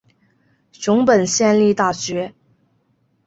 [0.71, 2.33] 熊本县立大学